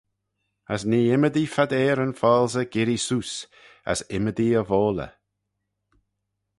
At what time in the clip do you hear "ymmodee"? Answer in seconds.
1.15-1.51, 4.15-4.57